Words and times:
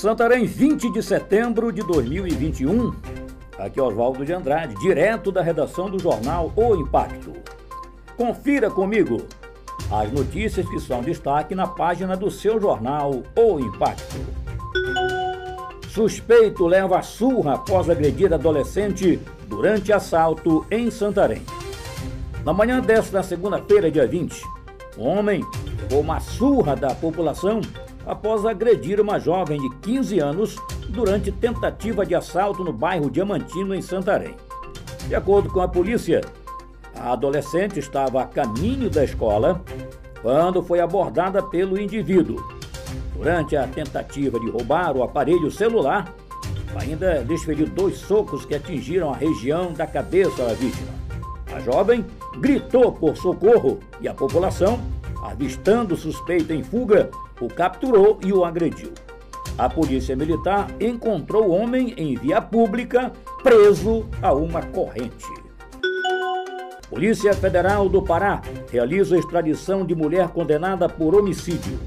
Santarém, 0.00 0.46
20 0.46 0.90
de 0.92 1.02
setembro 1.02 1.70
de 1.70 1.82
2021. 1.82 2.90
Aqui 3.58 3.78
é 3.78 3.82
Oswaldo 3.82 4.24
de 4.24 4.32
Andrade, 4.32 4.74
direto 4.76 5.30
da 5.30 5.42
redação 5.42 5.90
do 5.90 5.98
jornal 5.98 6.50
O 6.56 6.74
Impacto. 6.74 7.34
Confira 8.16 8.70
comigo 8.70 9.18
as 9.92 10.10
notícias 10.10 10.66
que 10.66 10.80
são 10.80 11.02
destaque 11.02 11.54
na 11.54 11.66
página 11.66 12.16
do 12.16 12.30
seu 12.30 12.58
jornal 12.58 13.22
O 13.36 13.60
Impacto. 13.60 14.16
Suspeito 15.90 16.66
leva 16.66 17.02
surra 17.02 17.56
após 17.56 17.90
agredir 17.90 18.32
adolescente 18.32 19.20
durante 19.48 19.92
assalto 19.92 20.64
em 20.70 20.90
Santarém. 20.90 21.42
Na 22.42 22.54
manhã 22.54 22.80
desta 22.80 23.22
segunda-feira, 23.22 23.90
dia 23.90 24.06
20, 24.06 24.42
um 24.96 25.06
homem 25.06 25.44
levou 25.82 26.00
uma 26.00 26.20
surra 26.20 26.74
da 26.74 26.94
população 26.94 27.60
após 28.06 28.44
agredir 28.44 29.00
uma 29.00 29.18
jovem 29.18 29.60
de 29.60 29.76
15 29.76 30.18
anos 30.18 30.56
durante 30.88 31.30
tentativa 31.30 32.04
de 32.04 32.14
assalto 32.14 32.64
no 32.64 32.72
bairro 32.72 33.10
Diamantino, 33.10 33.74
em 33.74 33.82
Santarém. 33.82 34.34
De 35.06 35.14
acordo 35.14 35.50
com 35.50 35.60
a 35.60 35.68
polícia, 35.68 36.20
a 36.94 37.12
adolescente 37.12 37.78
estava 37.78 38.22
a 38.22 38.26
caminho 38.26 38.90
da 38.90 39.04
escola 39.04 39.62
quando 40.22 40.62
foi 40.62 40.80
abordada 40.80 41.42
pelo 41.42 41.80
indivíduo. 41.80 42.42
Durante 43.14 43.56
a 43.56 43.66
tentativa 43.66 44.38
de 44.38 44.50
roubar 44.50 44.96
o 44.96 45.02
aparelho 45.02 45.50
celular, 45.50 46.14
ainda 46.74 47.22
desferiu 47.24 47.66
dois 47.66 47.98
socos 47.98 48.44
que 48.44 48.54
atingiram 48.54 49.10
a 49.10 49.16
região 49.16 49.72
da 49.72 49.86
cabeça 49.86 50.44
da 50.44 50.54
vítima. 50.54 50.88
A 51.54 51.60
jovem 51.60 52.04
gritou 52.38 52.92
por 52.92 53.16
socorro 53.16 53.80
e 54.00 54.08
a 54.08 54.14
população, 54.14 54.80
avistando 55.22 55.94
o 55.94 55.98
suspeito 55.98 56.52
em 56.52 56.62
fuga, 56.62 57.10
o 57.40 57.48
capturou 57.48 58.18
e 58.24 58.32
o 58.32 58.44
agrediu. 58.44 58.92
A 59.58 59.68
polícia 59.68 60.16
militar 60.16 60.68
encontrou 60.80 61.48
o 61.48 61.50
homem 61.50 61.94
em 61.96 62.16
via 62.16 62.40
pública, 62.40 63.12
preso 63.42 64.06
a 64.22 64.32
uma 64.32 64.62
corrente. 64.62 65.28
Polícia 66.88 67.32
Federal 67.34 67.88
do 67.88 68.02
Pará 68.02 68.42
realiza 68.70 69.16
extradição 69.16 69.84
de 69.84 69.94
mulher 69.94 70.28
condenada 70.28 70.88
por 70.88 71.14
homicídio. 71.14 71.78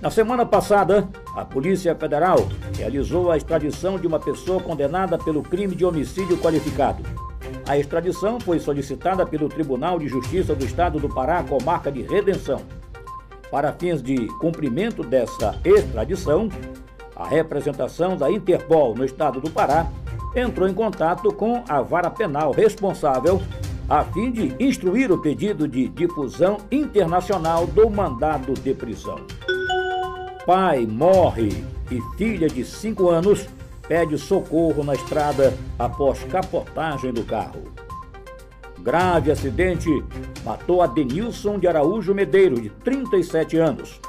Na 0.00 0.10
semana 0.10 0.46
passada, 0.46 1.08
a 1.34 1.44
Polícia 1.44 1.94
Federal 1.94 2.48
realizou 2.76 3.30
a 3.30 3.36
extradição 3.36 3.98
de 3.98 4.06
uma 4.06 4.20
pessoa 4.20 4.62
condenada 4.62 5.18
pelo 5.18 5.42
crime 5.42 5.74
de 5.74 5.84
homicídio 5.84 6.38
qualificado. 6.38 7.02
A 7.66 7.76
extradição 7.76 8.40
foi 8.40 8.58
solicitada 8.60 9.26
pelo 9.26 9.48
Tribunal 9.48 9.98
de 9.98 10.08
Justiça 10.08 10.54
do 10.54 10.64
Estado 10.64 10.98
do 10.98 11.08
Pará, 11.08 11.42
comarca 11.42 11.90
de 11.90 12.02
Redenção. 12.02 12.62
Para 13.50 13.72
fins 13.72 14.02
de 14.02 14.26
cumprimento 14.38 15.02
dessa 15.02 15.58
extradição, 15.64 16.48
a 17.16 17.26
representação 17.26 18.16
da 18.16 18.30
Interpol 18.30 18.94
no 18.94 19.04
estado 19.04 19.40
do 19.40 19.50
Pará 19.50 19.90
entrou 20.36 20.68
em 20.68 20.74
contato 20.74 21.32
com 21.32 21.64
a 21.68 21.80
vara 21.80 22.10
penal 22.10 22.52
responsável 22.52 23.40
a 23.88 24.04
fim 24.04 24.30
de 24.30 24.54
instruir 24.62 25.10
o 25.10 25.18
pedido 25.18 25.66
de 25.66 25.88
difusão 25.88 26.58
internacional 26.70 27.66
do 27.66 27.88
mandado 27.88 28.52
de 28.52 28.74
prisão. 28.74 29.18
Pai 30.44 30.86
morre 30.86 31.64
e 31.90 32.00
filha 32.16 32.48
de 32.48 32.64
5 32.64 33.08
anos 33.08 33.48
pede 33.88 34.18
socorro 34.18 34.84
na 34.84 34.92
estrada 34.92 35.54
após 35.78 36.22
capotagem 36.24 37.12
do 37.12 37.24
carro. 37.24 37.62
Grave 38.82 39.30
acidente 39.30 39.88
matou 40.44 40.82
Adenilson 40.82 41.58
de 41.58 41.66
Araújo 41.66 42.14
Medeiros, 42.14 42.62
de 42.62 42.70
37 42.70 43.56
anos. 43.56 44.00